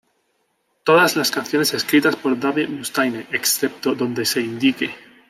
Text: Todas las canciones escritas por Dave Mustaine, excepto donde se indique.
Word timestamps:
Todas 0.83 1.15
las 1.15 1.29
canciones 1.29 1.75
escritas 1.75 2.15
por 2.15 2.39
Dave 2.39 2.67
Mustaine, 2.67 3.27
excepto 3.33 3.93
donde 3.93 4.25
se 4.25 4.41
indique. 4.41 4.95